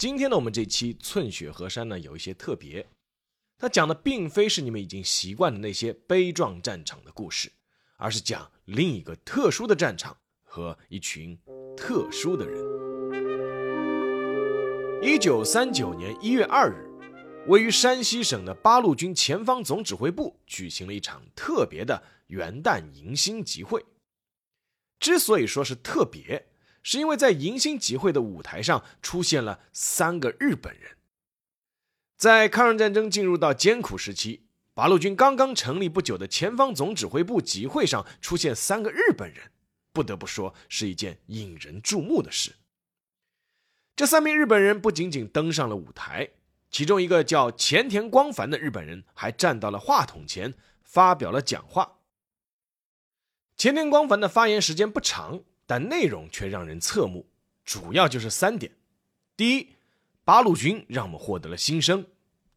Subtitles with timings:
[0.00, 2.88] 今天呢，我们这期《寸雪河山》呢有一些特别，
[3.58, 7.52] 它讲的并非是你们已经习惯的那些悲壮战场的故事，
[7.98, 11.38] 而是讲另一个特殊的战场和一群
[11.76, 12.64] 特殊的人。
[15.02, 16.88] 一九三九年一月二日，
[17.46, 23.84] 位于山西省的八路军前方总指挥部举行了一场特别的元旦迎新集会。
[24.98, 26.46] 之所以说是特别，
[26.82, 30.96] 是因为在迎新集会的舞台上出现了三个日本人。
[32.16, 39.50] 在抗日战争进入到艰苦时期，八路军刚刚成立不久的前方总指挥部集会上出现三个日本人，
[39.92, 42.56] 不得不说是一件引人注目的事。
[43.96, 46.30] 这三名日本人不仅仅登上了舞台，
[46.70, 51.98] 其中一个叫前田光繁的日本人还站到了话筒前发表了讲话。
[53.56, 55.42] 前田光繁的发言时间不长。
[55.70, 57.24] 但内容却让人侧目，
[57.64, 58.72] 主要就是三点：
[59.36, 59.76] 第一，
[60.24, 62.02] 八路军让我们获得了新生；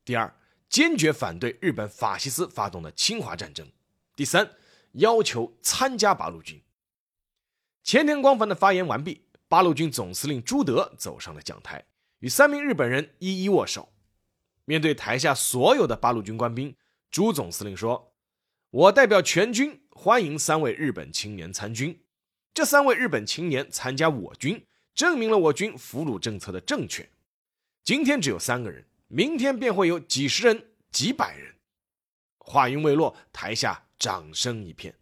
[0.04, 0.36] 第二，
[0.68, 3.68] 坚决反对日本法西斯发动的侵华战争；
[4.16, 4.50] 第三，
[4.94, 6.60] 要求参加八路军。
[7.84, 11.86] 前田光繁的发言完毕，八路军总司令朱德走上了讲台，
[12.18, 13.94] 与三名日本人一一握手。
[14.66, 16.76] 面对台下所有的八路军官兵，
[17.12, 18.16] 朱总司令说
[18.72, 22.00] ：“我代表全军欢迎三位日本青年参军。”
[22.54, 27.10] 这三位日本青年参加我军，证明了我军俘虏政策的正确。
[27.84, 31.56] 今天只有三个人，明天便会有几十人、几百人。
[32.38, 34.94] 话音未落，台下掌声一片。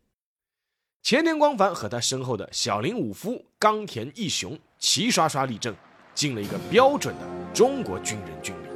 [1.04, 5.76] 前田光繁和他身后的小林武夫、冈田义雄齐刷刷立正，
[6.16, 8.70] 敬了一个标准的中国军人军礼。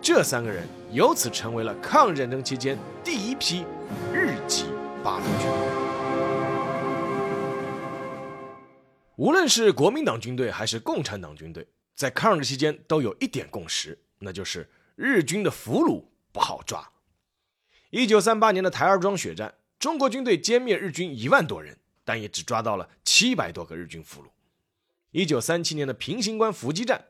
[0.00, 3.64] 这三个人由此成为了抗日战争期间第一批
[4.14, 4.66] 日籍
[5.02, 5.77] 八路军。
[9.18, 16.88] 无论是国民党军队还是共产党军队，在抗日期间都有一点共识，那就是日军的俘虏不好抓。
[17.90, 24.26] 一九三八年的台儿庄血战，中国军队歼灭日军一万多人，但也只抓到了七百多个日军俘虏。
[25.10, 27.06] 一九三七年的平型关伏击战，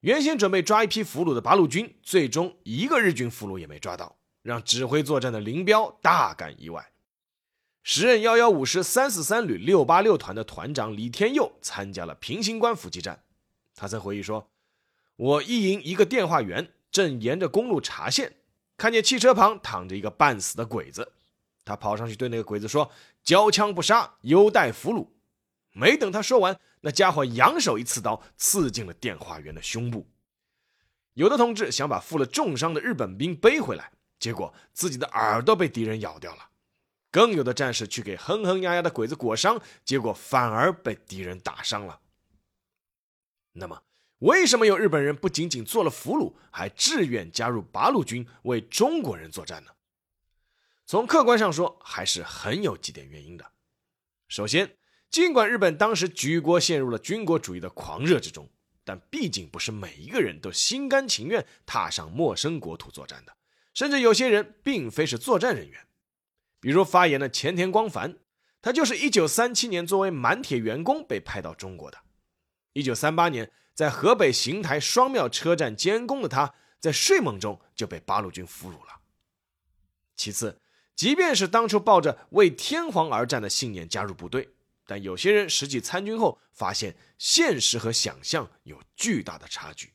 [0.00, 6.91] 原先准备抓一批俘虏的八路军，最终一个日军俘虏也没抓到，让指挥作战的林彪大感意外。
[7.82, 13.24] 时任幺幺五师三四三旅六八六团的团长李天佑参加了平型关伏击战。
[13.74, 14.48] 他曾回忆说
[15.16, 18.34] ：“我一营一个电话员正沿着公路查线，
[18.76, 21.12] 看见汽车旁躺着一个半死的鬼子。
[21.64, 22.88] 他跑上去对那个鬼子说
[23.24, 25.08] ：‘交枪不杀，优待俘虏。’
[25.74, 30.06] 没等他说完，那家伙扬手一刺刀，刺进了电话员的胸部。
[31.14, 33.90] 有的同志想把负了重伤的日本兵背回来，
[34.20, 36.50] 结果自己的耳朵被敌人咬掉了。”
[37.12, 42.00] 更有的战士去给哼哼呀呀的鬼子裹伤，结果反而被敌人打伤了。
[43.52, 43.82] 那么，
[44.20, 49.72] 为什么有日本人不仅仅做了俘虏，还志愿加入八路军为中国人作战呢？
[50.86, 53.52] 从客观上说，还是很有几点原因的。
[54.28, 54.76] 首先，
[55.10, 58.50] 尽管日本当时举国陷入了军国主义的狂热之中，
[58.84, 63.36] 但毕竟不是每一个人都心甘情愿踏上陌生国土作战的，
[63.74, 65.86] 甚至有些人并非是作战人员。
[66.62, 68.18] 比如发言的前田光繁，
[68.62, 71.98] 他就是一九三七年作为满铁员工被派到中国的。
[72.72, 79.00] 一九三八年在河北邢台双庙车站监工的他，在睡梦中就被八路军俘虏了。
[80.14, 80.60] 其次，
[80.94, 84.50] 即便是当初抱着为天皇而战的信念加入部队，
[84.86, 89.94] 但有些人实际参军后发现现实和想象有巨大的差距。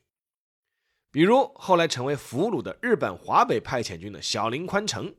[1.11, 5.15] 比如后来成为俘虏的日本华北派遣军的小林宽成。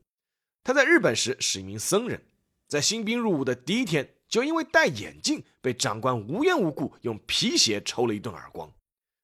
[0.68, 2.26] 他在日本时是一名僧人，
[2.66, 8.70] 在新兵入伍的第一天，就因为戴眼镜被长官无缘无故用皮鞋抽了一顿耳光，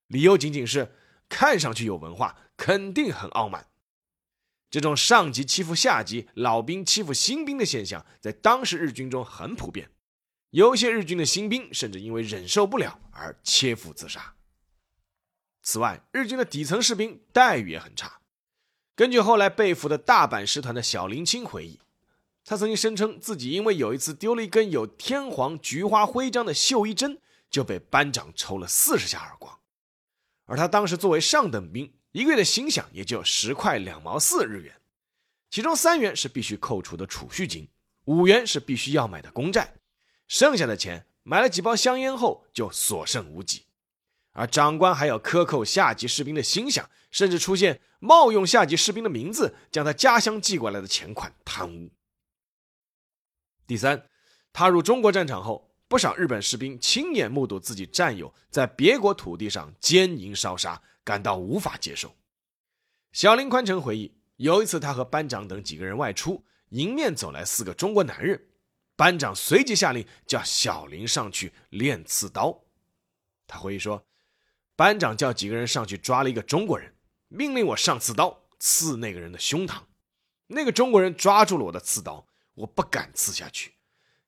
[0.07, 0.91] 理由仅仅是
[1.29, 3.69] 看上去有文化，肯定很傲慢。
[4.71, 9.91] 这种上级欺负下级、老兵欺负新兵的现象，在当时日军中很普遍，
[10.49, 14.35] 有些日军的新兵甚至因为忍受不了而切腹自杀。
[15.61, 18.23] 此外，日军的底层士兵待遇也很差。
[18.97, 21.81] 根据后来被俘的大阪师团的小林清回忆，
[22.45, 27.19] 他曾经声称自己因为有一次丢了一根有天皇菊花徽章的绣衣针，
[27.51, 29.59] 就被班长抽了四十下耳光。
[30.45, 34.81] 而他当时作为上等兵，一个月的薪饷也就十块两毛四日元，
[35.51, 37.67] 其中三元是必须扣除的储蓄金，
[38.05, 39.75] 五元是必须要买的公债，
[40.29, 43.64] 剩下的钱买了几包香烟后就所剩无几。
[44.35, 51.91] 而长官还要克扣下级士兵的薪饷，甚至出现冒用下级士兵的名字，将他家乡寄过来的钱款贪污。
[53.65, 54.09] 第三，
[54.53, 62.13] 踏入中国战场后，不少日本士兵亲眼目睹自己战友在别国土地上奸淫烧杀，感到无法接受。
[63.13, 68.49] 小林宽成回忆，有一次他和班长等几个人外出，迎面走来四个中国男人，
[68.97, 72.65] 班长随即下令叫小林上去练刺刀。
[73.47, 74.05] 他回忆说。
[74.77, 76.95] 班长叫几个人上去抓了一个中国人，
[77.29, 79.83] 命令我上刺刀刺那个人的胸膛。
[80.49, 83.75] 那个中国人抓住了我的刺刀，我不敢刺下去。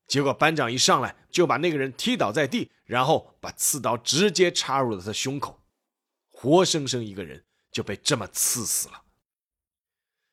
[0.06, 5.60] 结果班长一上来就把那个人踢倒在地，然后把刺刀直接插入了他胸口，
[6.28, 9.02] 活生生一个人就被这么刺死了。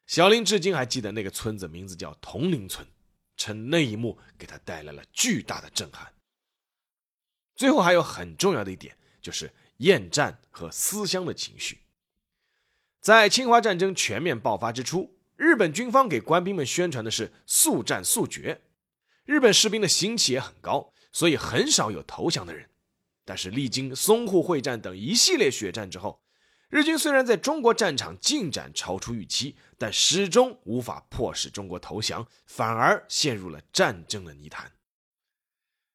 [0.06, 2.88] 小林至今还记得那个村子名字叫铜陵村，
[3.36, 6.14] 称那一幕给他带来了巨大的震撼。
[7.56, 9.52] 最后还有很重要的一点就是。
[9.84, 11.82] 厌战和思乡的情绪，
[13.02, 18.62] 在侵华战争全面爆发之初，日本军方给官兵们宣传的是速战速决，
[19.26, 22.70] 日本士兵的心气也很高，所以很少有投降的人。
[23.26, 26.22] 但是历经淞沪会战等一系列血战之后，
[26.70, 34.72] 日军虽然在中国战场进展超出预期，但始终无法迫使中国投降，反而陷入了战争的泥潭。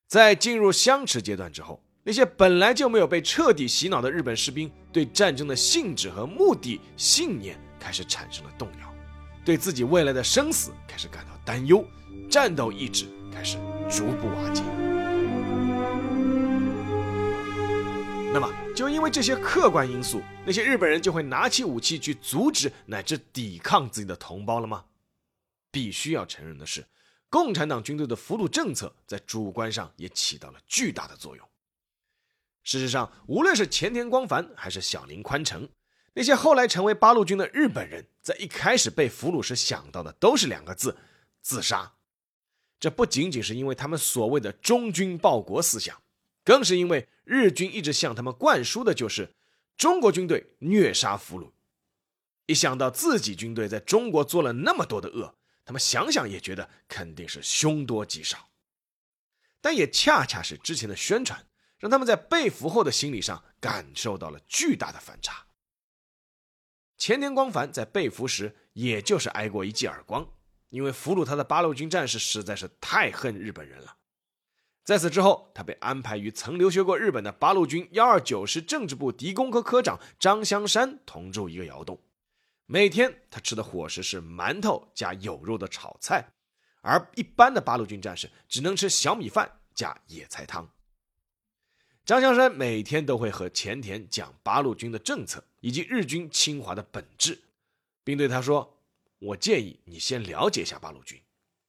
[0.06, 1.82] 在进入相持阶段之后。
[2.08, 8.90] 那些本来就没有被彻底洗脑的日本士兵，对战争的性质和目的、信念开始产生了动摇，
[9.44, 11.86] 对自己未来的生死开始感到担忧，
[12.30, 13.58] 战斗意志开始
[13.90, 14.62] 逐步瓦解。
[18.32, 24.82] 那么，就因为这些客观因素，那些日本人就会拿起武器去阻止乃至抵抗自己的同胞了吗？
[25.70, 26.86] 必须要承认的是，
[27.28, 31.47] 共产党军队的俘虏政策在主观上也起到了巨大的作用。
[32.68, 35.66] 事实上，无论是前田光繁还是小林宽城，
[36.12, 40.94] 那些后来成为八路军的日本人，在一开始被俘虏时想到的都是两个字：
[41.40, 41.94] 自杀。
[42.78, 46.02] 这不仅仅是因为他们所谓的忠君报国思想，
[46.44, 49.32] 更是因为日军一直向他们灌输的就是
[49.78, 51.50] 中国军队虐杀俘虏。
[52.44, 55.34] 一想到自己军队在中国做了那么多的恶，
[55.64, 58.50] 他们想想也觉得肯定是凶多吉少。
[59.62, 61.46] 但也恰恰是之前的宣传。
[61.78, 65.46] 让他们在被俘后的心理上感受到了巨大的反差。
[66.96, 70.28] 前田光繁在被俘时，也就是挨过一记耳光，
[70.70, 73.96] 因为俘虏他的八路军战士实在是太恨日本人了。
[74.84, 82.00] 在此之后，他被安排与曾留学过日本的八路军幺二九师政治部敌工科科长张香山同住一个窑洞，
[82.64, 86.32] 每天他吃的伙食是馒头加有肉的炒菜，
[86.80, 90.68] 而一般的八路军战士只能吃小米饭加野菜汤。
[92.08, 97.38] 张香山每天都会和前田讲八路军的政策以及日军侵华的本质，
[98.02, 98.78] 并对他说
[99.20, 101.20] ：“我建议你先了解一下八路军，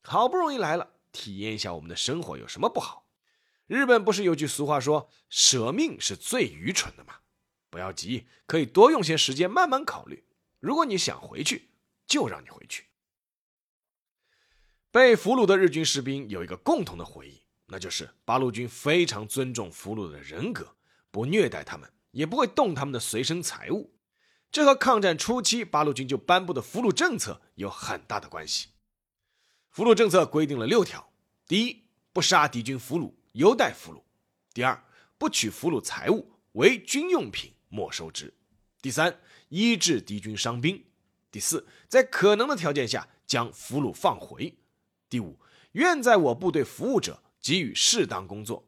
[0.01, 3.05] 好不容易来了，体验一下我们的生活有什么不好？
[3.67, 7.15] 日本不是有句俗话说‘舍命是最愚蠢的’吗？
[7.69, 10.23] 不要急，可以多用些时间慢慢考虑。
[10.61, 11.67] 如果你想回去，
[12.07, 12.85] 就让你回去。”
[14.89, 17.41] 被俘虏的日军士兵有一个共同的回忆。
[17.71, 20.75] 那就是八路军非常尊重俘虏的人格，
[21.11, 23.93] 不虐待他们，也不会动他们的随身财物。
[24.51, 28.69] 这和抗战初期八路军就颁布的俘虏政策有很大的关系。
[29.69, 31.13] 俘虏政策规定了六条：
[31.47, 34.01] 第一，不杀敌军俘虏，优待俘虏；
[34.51, 34.83] 第二，
[35.19, 38.29] 不取俘虏财物，为军用品没收之；
[38.81, 40.85] 第三，医治敌军伤兵；
[41.29, 44.55] 第四，在可能的条件下将俘虏放回；
[45.07, 45.39] 第五，
[45.73, 47.21] 愿在我部队服务者。
[47.41, 48.67] 给予适当工作。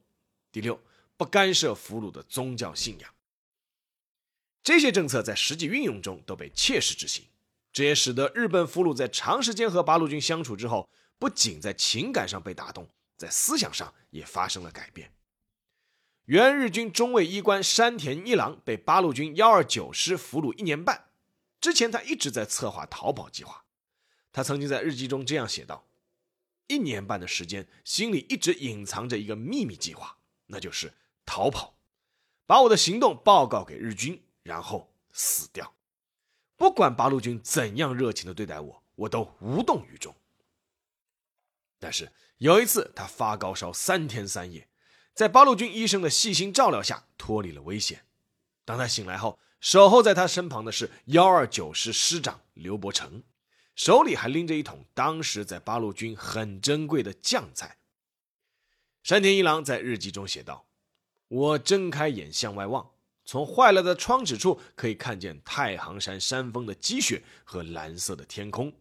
[0.52, 0.82] 第六，
[1.18, 3.14] 不干涉俘虏的宗教信仰。
[4.64, 7.26] 这些政策在实际运用中都被切实执行，
[7.74, 12.88] 这也使得日本俘虏在长时间和八路军相处之后，不仅在情感上被打动，
[13.18, 15.14] 在思想上也发生了改变。
[16.26, 21.10] 原日军中尉医官山田一郎被八路军幺二九师俘虏一年半，
[21.60, 23.66] 之前他一直在策划逃跑计划。
[24.32, 25.88] 他曾经在日记中这样写道。
[26.68, 30.94] 一年半的时间，心里一直隐藏着一个秘密计划，那就是
[31.26, 31.76] 逃跑，
[32.46, 35.74] 把我的行动报告给日军，然后死掉。
[36.56, 40.16] 不管八路军怎样热情的对待我，我都无动于衷。
[41.80, 44.70] 但是有一次，他发高烧三天三夜，
[45.14, 48.06] 在八路军医生的细心照料下脱离了危险。
[48.64, 53.24] 当他醒来后，守候在他身旁的是幺二九师师长刘伯承，
[53.84, 57.80] 手里还拎着一桶当时在八路军很珍贵的酱菜。
[59.02, 60.68] 山田一郎在日记中写道
[61.28, 62.92] ：“我睁开眼向外望，
[63.26, 68.72] 从坏了的窗纸处可以看见太行山山峰的积雪和蓝色的天空。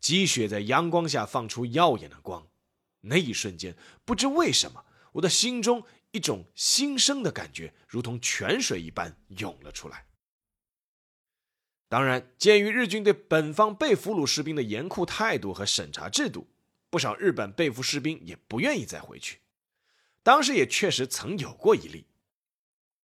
[0.00, 2.48] 积雪在阳光下放出耀眼的光，
[3.02, 10.06] 那一瞬间，不知为什么，我的心中一种新生的感觉如同泉水一般涌了出来。
[11.92, 16.48] 当然，鉴于日军对本方被俘虏士兵的严酷态度和审查制度，
[16.88, 19.40] 不少日本被俘士兵也不愿意再回去。”
[20.24, 22.06] 当时也确实曾有过一例，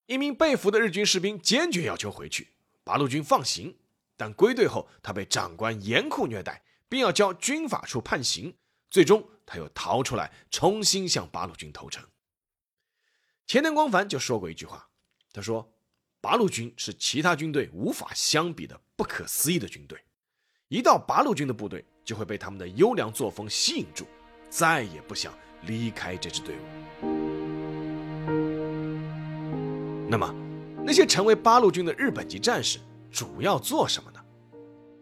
[0.07, 3.77] 一名被俘的日军士兵坚决要求回去，八路军放行，
[4.17, 8.57] 但归队后他被长官严酷虐待，并要交军法处判刑，
[8.89, 12.03] 最终他又逃出来，重新向八路军投诚。
[13.47, 14.89] 前田光繁就说过一句话，
[15.31, 15.75] 他说
[16.21, 19.99] ：“八路军是其他军队无法相比的不可思议的军队，
[20.69, 24.07] 一到八路军的部队，就会被他们的优良作风吸引住，
[24.49, 25.33] 再也不想。”
[25.67, 26.61] 离开这支队伍。
[30.09, 30.33] 那么，
[30.87, 32.79] 那些成为八路军的日本籍战士
[33.11, 34.25] 主要做什么呢？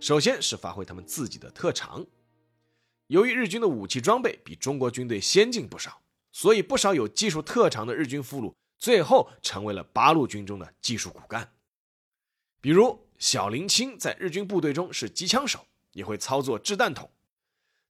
[0.00, 2.06] 首先是发挥他们自己的特长。
[3.08, 6.00] 由于日军的武器装备比中国军队先进不少，
[6.32, 11.52] 所以不少有技术特长的日军俘虏最后成为了八路军中的技术骨干。
[12.60, 17.10] 比如小林清在日军部队中是机枪手，也会操作掷弹筒。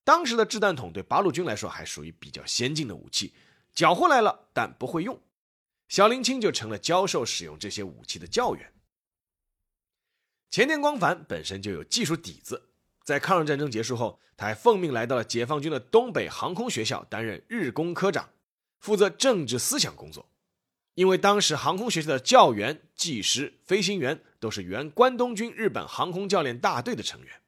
[0.04, 3.34] 当时的掷弹筒对八路军来说还属于比较先进的武器，
[3.72, 5.20] 缴获来了，但不会用。
[5.88, 8.72] 小林清就成了教授使用这些武器的教员。
[10.50, 12.70] 前田光繁本身就有技术底子，
[13.02, 18.30] 在抗日战争结束后，他还奉命来到了解放军的东北航空学校担任日工科长，
[18.78, 20.28] 负责政治思想工作。
[20.96, 27.42] 因为当时航空学校的教员、技师、飞行员都是原关东军日本航空教练大队的成员。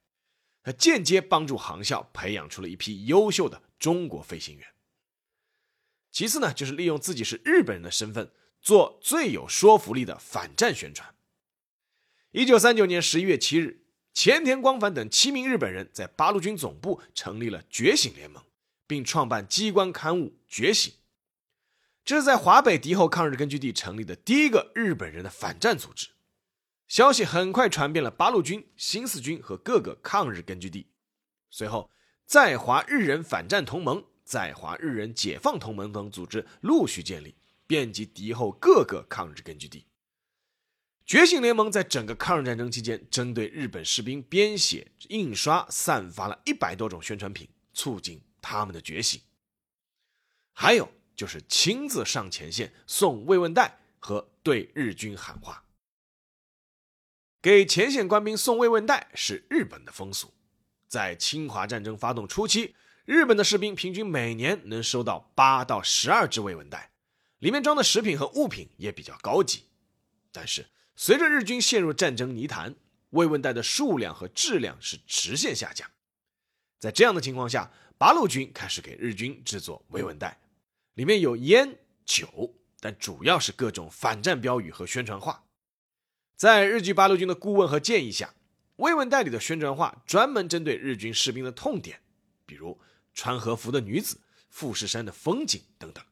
[0.61, 4.67] 他间接帮助航校培养出了一批优秀的中国飞行员。
[6.11, 11.15] 其次呢，就是利用自己是日本人的身份，做最有说服力的反战宣传。
[12.31, 18.43] 一九三九年十一月七日，前田光繁等七名日本人在八路军总部成立了觉醒联盟，
[18.85, 20.93] 并创办机关刊物《觉醒》，
[22.09, 26.09] 这是在华北敌后抗日根据地成立的第一个日本人的反战组织。
[26.87, 30.87] 消息很快传遍了八路军、新四军和各个抗日根据地。
[31.51, 31.91] 随后，
[32.25, 37.35] 在华日人反战同盟、在华日人解放同盟等组织陆续建立，
[37.67, 39.85] 遍及敌后各个抗日根据地。
[41.05, 49.21] 觉醒联盟在整个抗日战争期间，针对日本士兵编写、印刷、散发了一百多种宣传品，促进他们的觉醒。
[50.53, 55.65] 还有就是亲自上前线送慰问袋和对日军喊话。
[57.41, 60.33] 给前线官兵送慰问袋是日本的风俗。
[60.87, 62.73] 在侵华战争发动初期，
[63.03, 66.93] 日本的士兵平均每年能收到八到十二只慰问袋，
[67.39, 69.65] 里面装的食品和物品也比较高级。
[70.31, 72.75] 但是，随着日军陷入战争泥潭，
[73.09, 75.91] 慰问袋的数量和质量是直线下降。
[76.79, 80.39] 在这样的情况下，八路军开始给日军制作慰问袋，
[80.99, 85.45] 里面有烟酒，但主要是各种反战标语和宣传画。
[86.35, 88.33] 在日据八路军的顾问和建议下，
[88.75, 92.01] 慰问袋里的宣传画专门针对日军士兵的痛点，
[92.45, 92.81] 比如
[93.13, 96.03] 穿和服的女子、富士山的风景等等，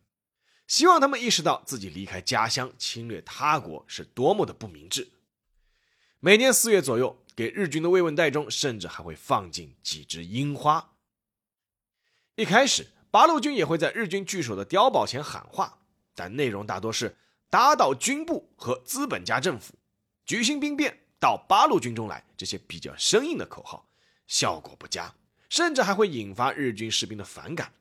[0.68, 5.12] 希望他们意识到自己离开家乡侵略他国是多么的不明智。
[6.22, 10.94] 每年四月左右，给日军的慰问袋中甚至还会放进几枝樱花。
[12.36, 15.80] 一开始，八路军也会在日军据守的碉堡前喊话，
[16.14, 17.16] 但内容大多是
[17.50, 19.74] 打倒军部和资本家政府。
[20.26, 23.88] 举行兵变，到八路军中来，这些比较生硬的口号
[24.28, 25.16] 效果不佳，
[25.50, 27.74] 甚至还会引发日军士兵的反感。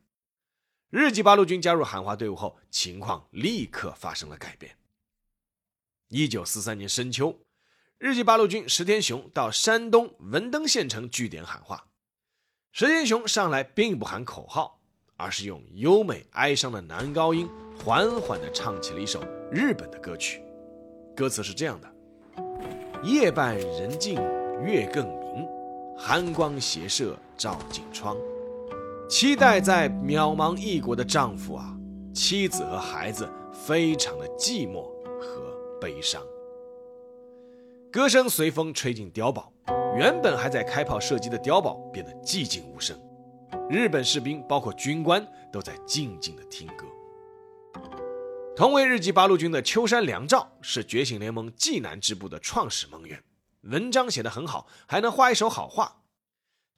[0.90, 4.78] 日籍八路军加入喊话队伍后，情况立刻发生了改变。
[6.08, 7.40] 一九四三年深秋，
[7.98, 11.88] 日籍八路军石田雄到山东文登县城据点喊话。
[12.70, 14.75] 石田雄上来并不喊口号，
[15.16, 17.48] 而是用优美哀伤的男高音，
[17.82, 20.42] 缓缓地唱起了一首日本的歌曲，
[21.16, 21.88] 歌词是这样的。
[23.02, 24.16] 夜半人静
[24.64, 25.46] 月更明，
[25.96, 28.16] 寒光斜射照进窗。
[29.08, 31.74] 期待在渺茫异国的丈夫啊，
[32.12, 34.82] 妻子和孩子非常的寂寞
[35.20, 36.22] 和悲伤。
[37.92, 39.50] 歌声随风吹进碉堡，
[39.96, 42.98] 原本还在开炮射击的碉堡变得寂静无声。
[43.70, 46.86] 日本士兵包括军官都在静静的听歌。
[48.56, 53.22] 同为日籍八路军的秋山良照是觉醒联盟济南支部的创始盟员，
[53.62, 56.02] 文章写得很好，还能画一手好画。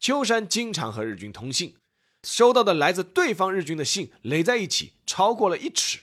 [0.01, 1.77] 秋山经常和日军通信，
[2.25, 6.01] 收到的来自对方日军的信垒在一起，超过了一尺，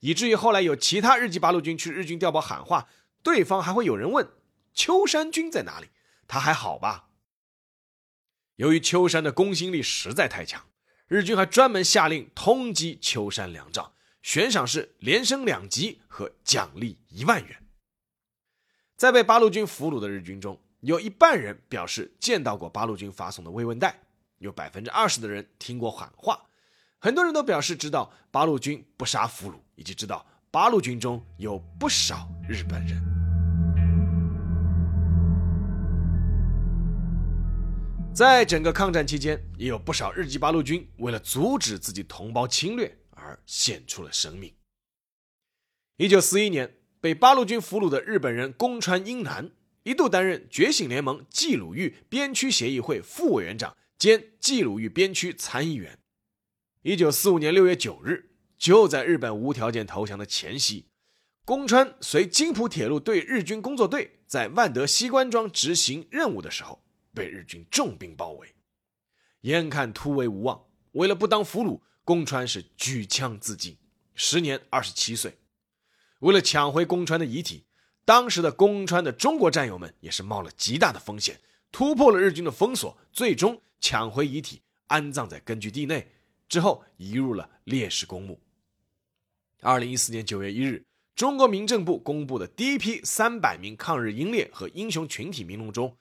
[0.00, 2.88] 以至于后来有其他日籍八路军去日军碉堡喊话，
[3.22, 4.28] 对方还会有人问
[4.74, 5.88] 秋山君在哪里，
[6.26, 7.07] 他还好吧？
[8.58, 10.66] 由于秋山的公信力实在太强，
[11.06, 13.94] 日军还专门下令通缉秋山良照。
[14.20, 17.62] 悬赏是连升两级和奖励一万元。
[18.96, 23.96] 在被八路军俘虏的日军中，有一半人表示见到过八路军发送的慰问袋，
[24.38, 26.46] 有百分之二十的人听过喊话，
[26.98, 33.17] 很多人都表示知道八路军不杀俘虏，以及知道八路军中有不少日本人。
[38.18, 42.98] 在整个抗战期间，也有不少日籍八路军为了阻止自己同胞侵略。
[43.12, 44.52] 而献出了生命。
[45.98, 49.52] 一九四一年，被八路军俘虏的日本人宫川英男
[49.84, 55.96] 一度担任觉醒联盟冀鲁豫边区协议会副委员长兼冀鲁豫边区参议员。
[56.82, 60.86] 一九四五年六月九日，就在日本无条件投降的前夕，
[61.44, 66.82] 宫川随京浦铁路对日军工作队在万德西关庄执行任务的时候，
[67.14, 68.54] 被日军重兵包围，
[69.42, 71.80] 眼看突围无望，为了不当俘虏。
[72.04, 73.76] 宫川是举枪自尽，
[74.14, 75.36] 时年二十七岁。
[76.20, 77.66] 为了抢回宫川的遗体，
[78.06, 81.38] 当时的宫川的中国战友们也是冒了极大的风险，
[81.70, 86.10] 突破了日军的封锁，最终抢回遗体，安葬在根据地内，
[86.48, 88.40] 之后移入了烈士公墓。
[89.60, 95.94] 二零一四年九月一日，中国民政部公布的第一批三百名抗日英烈和英雄群体名录中，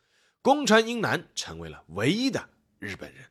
[0.48, 2.48] 宫川英男成为了唯一的
[2.80, 3.26] 日本人。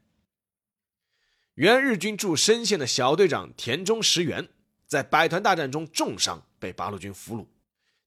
[1.54, 4.50] 原日军驻深县的小队长田中实原，
[4.86, 7.46] 在百团大战中重伤，被八路军俘虏。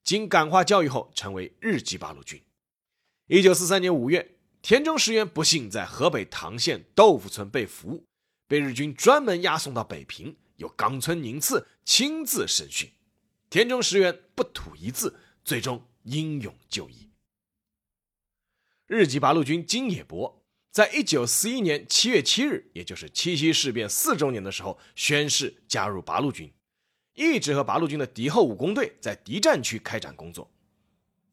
[0.03, 2.39] 经感化教育后，成为日籍八路军。
[3.25, 8.05] 一九四三年五月，田中实原不幸在河北唐县豆腐村被俘，
[8.47, 12.88] 被日军专门押送到北平，由冈村宁次亲自审讯。
[13.49, 17.09] 田中实原不吐一字，最终英勇就义。
[18.89, 20.43] 日籍八路军金野博。
[20.71, 26.52] 在一九四一年七月七日，也就是七七事变四周年的时候，宣誓加入八路军，
[27.13, 30.52] 一直和八路军的敌后武工队在敌占区开展工作。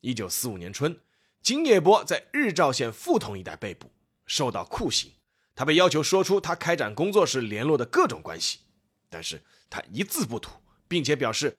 [0.02, 1.00] 一九四五年春，
[1.40, 3.90] 金野博在日照县富同一带被捕，
[4.26, 5.10] 受到酷刑。
[5.54, 8.58] 他被要求说出他开展工作时联络的各种关系，
[9.08, 11.56] 但是他一字不吐，并且表示，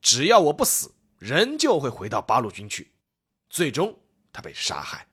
[0.00, 2.92] 只要我不死，人就会回到八路军去。
[3.48, 3.98] 最终，
[4.32, 5.08] 他被杀害。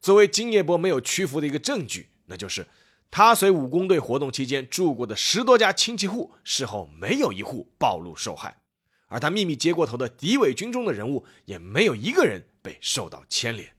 [0.00, 2.66] 作为金叶波没有屈服的一个证据，那就是
[3.10, 8.60] 他随武工队活动期间住过的十多家亲戚户，事后没有一户暴露受害，
[9.06, 13.74] 而他秘密接过头的敌伪军中的人物，也没有一个人被受到牵连。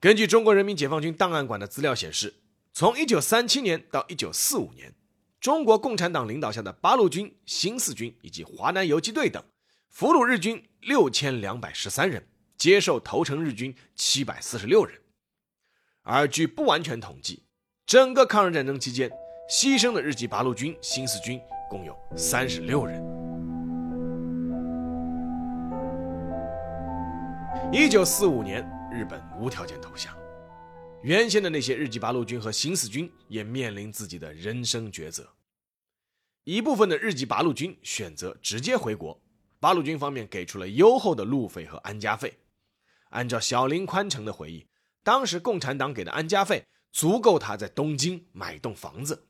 [0.00, 2.34] 根据中国人民解放军档案馆的资料显示，
[2.72, 4.94] 从1937年到1945年，
[5.40, 9.40] 中国共产党领导下的八路军、新四军以及华南游击队等，
[9.88, 12.26] 俘虏日军六千两百十三人。
[12.62, 14.96] 接受投诚日军七百四十六人，
[16.02, 17.42] 而据不完全统计，
[17.84, 19.10] 整个抗日战争期间
[19.50, 23.02] 牺牲的日籍八路军、新四军共有三十六人。
[27.72, 30.16] 一九四五年，日本无条件投降，
[31.02, 35.28] 原先的那些日籍八路军和新四军也面临自己的人生抉择。
[36.44, 39.20] 一部分的日籍八路军选择直接回国，
[39.58, 42.32] 八路军方面给出了优厚的路费和安家费。
[43.12, 44.66] 按照小林宽成的回忆，
[45.02, 49.28] 当时共产党给的安家费足够他在东京买栋房子。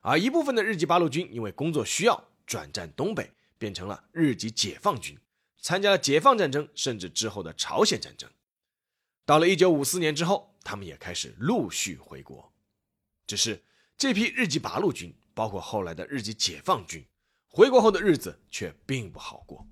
[0.00, 5.18] 而一部分的日籍八路军因为工作需要转战东北，变成了日籍解放军，
[5.60, 8.30] 参加了解放战争，甚至之后的朝鲜战争。
[9.24, 12.52] 到了一九五四年之后，他们也开始陆续回国。
[13.26, 13.62] 只是
[13.96, 17.06] 这批日籍八路军，包括后来的日籍解放军，
[17.48, 19.66] 回国后的日子却并不好过。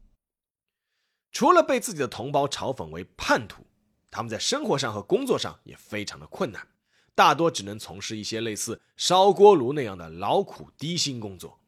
[1.33, 3.65] 除了被自己的同胞嘲讽为叛徒，
[4.11, 6.67] 他们在生活上和工作上也非常的困难，
[7.15, 11.61] 大多只能从事一些类似烧锅炉那样的劳苦低薪工作，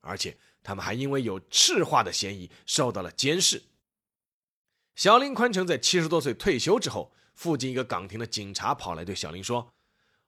[0.00, 3.64] 而且他们还因为有赤化的嫌疑受到了监视。
[4.94, 9.72] 小林宽成在七十多岁退休之后，附近一个岗亭的警察跑来对小林说：“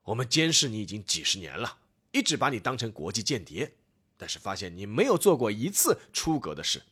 [0.04, 1.78] 我们监视你已经几十年了，
[2.10, 3.76] 一直把你当成国际间谍，
[4.16, 6.82] 但是发现你没有做过一次出格的事，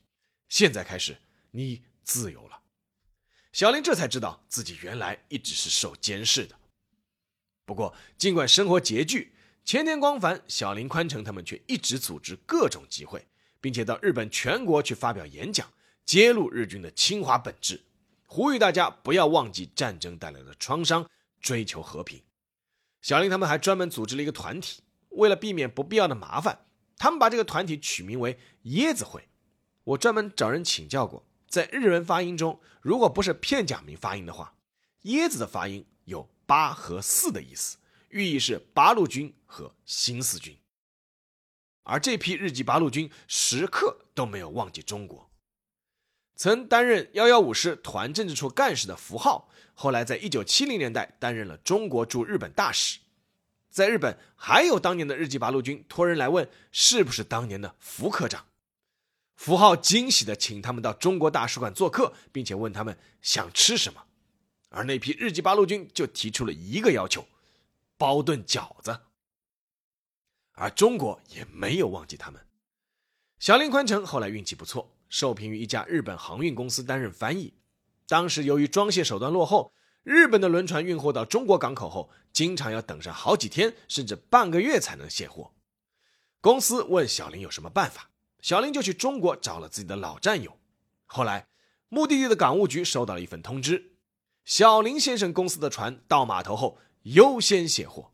[0.48, 1.16] 现在开始。”
[1.52, 2.60] 你自由了，
[3.52, 6.58] 小林这才知道自己原来一直是受监视的。
[7.64, 9.32] 不过，尽管生活拮据，
[9.64, 13.26] 前田光繁、小林宽成他们却一直组织各种集会，
[13.60, 15.70] 并且到日本全国去发表演讲，
[16.06, 17.82] 揭露日军的侵华本质，
[18.26, 21.08] 呼吁大家不要忘记战争带来的创伤，
[21.40, 22.22] 追求和平。
[23.02, 26.64] 小林他们还专门组织了一个团体，为了避免不必要的麻烦，
[26.96, 29.28] 他们把这个团体取名为“椰子会”。
[29.84, 34.54] 我专门找人请教过，在日文发音中，如果不是片假名发音的话，
[35.02, 37.76] 椰子的发音有八和四的意思。
[38.08, 40.58] 寓意是八路军和新四军，
[41.82, 45.30] 而这批日籍八路军时刻都没有忘记中国。
[46.36, 52.98] 曾担任幺幺五师团政治处干事的符号，后来在一九七零年代担任了中国驻日本大使。
[53.68, 58.46] 在日本，还有当年的日籍八路军托人来问是不是当年的福科长，
[59.42, 64.00] 符号惊喜的请他们到中国大使馆做客，并且问他们想吃什么，
[64.68, 67.26] 而那批日籍八路军就提出了一个要求。
[67.98, 69.00] 包顿饺子，
[70.52, 72.40] 而中国也没有忘记他们。
[73.40, 77.54] 小林宽成后来运气不错，受聘于一家日本航运公司担任翻译。
[78.06, 79.72] 当时由于装卸手段落后，
[80.04, 85.52] 日本的轮船运货到中国港口后，经常要等上好几天，甚至半个月才能卸货。
[86.40, 88.11] 公司问小林有什么办法，
[88.42, 90.58] 小林就去中国找了自己的老战友。
[91.06, 91.46] 后来，
[91.88, 93.92] 目的地的港务局收到了一份通知：
[94.44, 96.78] 小林先生公司的船到码头后。
[97.04, 98.12] 优先卸货。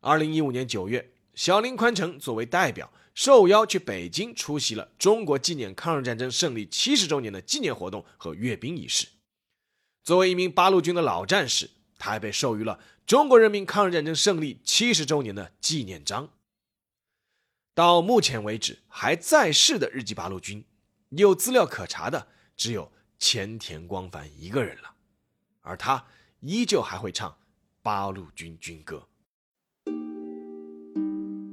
[0.00, 9.06] 二零一五年九月，小林宽成作为代表受邀去北京出席了中国纪念抗日战争胜利七十周年的纪念活动和阅兵仪式。
[10.02, 16.30] 作为一名八路军的老战士，他还被授予了中国人民抗日战争胜利七十周年的纪念章。
[17.74, 20.64] 到目前为止，还在世的日籍八路军，
[21.10, 24.94] 有资料可查的只有前田光繁一个人了，
[25.60, 26.06] 而他
[26.40, 27.36] 依旧还会唱。
[27.82, 29.06] 八路军军歌。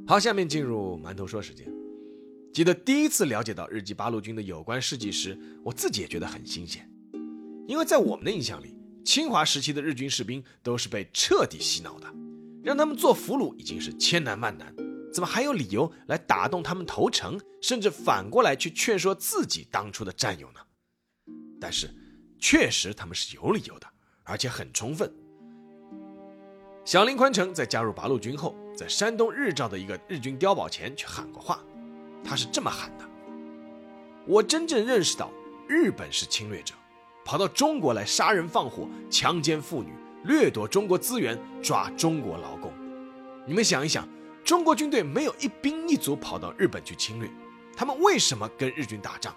[0.08, 1.68] 好，下面进入馒头说时间。
[2.54, 6.90] 记得第一次了解到日籍八路军的有关事迹时，我自己也觉得很新鲜，
[7.68, 12.08] 因为在我们的印象里，侵华时期的日军士兵都是被彻底洗脑的，
[12.64, 14.74] 让他们做俘虏已经是千难万难，
[15.14, 20.60] 怎么还有理由来打动他们投诚，甚至反过来去劝说自己当初的战友呢？
[21.60, 21.94] 但是，
[22.40, 23.88] 确实他们是有理由的，
[24.24, 25.12] 而且很充分。
[26.84, 31.62] 小林宽成在加入八路军后，在山东日照的一个日军碉堡前去喊过话，
[32.24, 33.06] 他是这么喊的
[34.26, 35.30] ：“我真正认识到
[35.68, 36.74] 日本是侵略者，
[37.24, 39.92] 跑到中国来杀人放火、强奸妇女、
[40.24, 42.74] 掠夺中国资源、抓中国劳工。
[43.46, 44.08] 你们想一想，
[44.44, 47.30] 中国军队没有一兵一卒跑到日本去侵略，
[47.76, 49.36] 他们为什么跟日军打仗？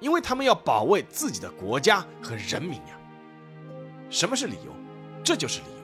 [0.00, 2.98] 因为他们要保卫自己的国家和人民呀。
[4.08, 4.72] 什么是理由？
[5.22, 5.80] 这就是理由。”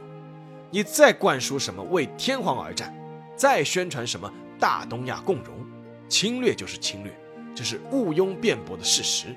[0.69, 2.93] 你再灌输什么为天皇而战，
[3.37, 5.65] 再宣传什么大东亚共荣，
[6.09, 7.19] 侵略就是侵略，
[7.55, 9.35] 这是毋庸辩驳的事实。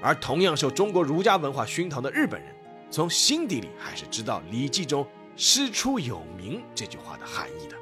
[0.00, 2.54] 而同样受中国儒家文化熏陶的日本人，
[2.90, 5.06] 从心底里还是知道《礼记》中
[5.36, 7.76] “师出有名”这句话的含义的。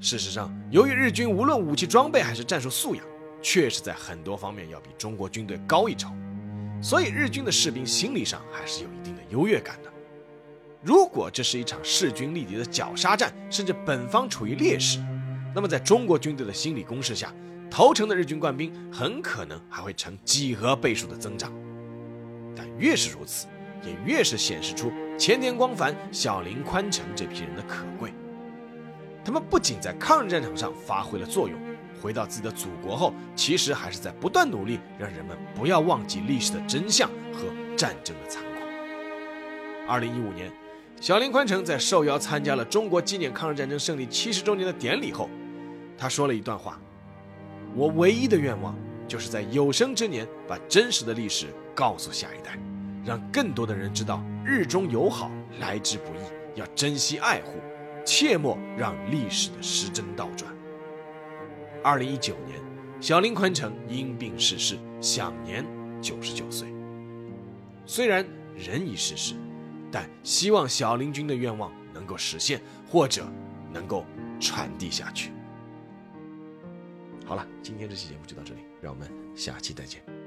[0.00, 3.04] 事实上，由于日军无论武器装备还是战术素养，
[3.42, 6.08] 确实在很多方面要比中国军队高一筹，
[6.80, 9.92] 所以日军的士兵心理上还是有一定的优越感的。
[10.82, 15.00] 如果这是一场势均力敌的绞杀战，甚至本方处于劣势，
[15.52, 17.34] 那么在中国军队的心理攻势下，
[17.68, 21.52] 投诚的日军官兵很可能还会呈几何倍数的增长。
[22.54, 23.48] 但越是如此，
[23.84, 28.12] 也越是显示出前田光繁、小林宽成这批人的可贵。
[29.28, 31.60] 他们不仅在抗日战场上发挥了作用，
[32.00, 37.44] 回到自己的祖国后，其实还是在不断努力，让人们不要忘记历史的真相和
[37.76, 38.48] 战争的残酷。
[39.86, 40.50] 二零一五年。
[40.98, 45.28] 小林宽成在受邀参加了中国纪念抗日战争胜利七十周年的典礼后，
[45.98, 46.80] 他说了一段话
[47.76, 48.74] ：“我唯一的愿望，
[49.06, 52.58] 就是在有生之年把真实的历史告诉下一代，
[53.04, 57.60] 让更多的人知道日中友好来之不易，要珍惜爱护，
[58.08, 60.50] 切莫让历史的时针倒转。”
[61.84, 62.58] 二零一九年，
[63.02, 65.62] 小林宽成因病逝世，享年
[66.00, 66.72] 九十九岁。
[67.84, 69.34] 虽然人已逝世。
[69.90, 73.26] 但希望小林君的愿望能够实现，或者
[73.72, 74.04] 能够
[74.38, 75.32] 传递下去。
[77.24, 80.17] 好了，今天这期节目就到这里，让我们下期再见。